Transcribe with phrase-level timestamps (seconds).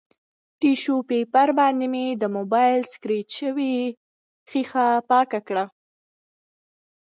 [0.59, 3.73] ټیشو پیپر باندې مې د مبایل سکریچ شوې
[4.49, 5.65] ښیښه پاکه کړه